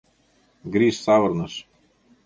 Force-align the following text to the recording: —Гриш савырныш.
—Гриш 0.73 0.95
савырныш. 1.05 1.53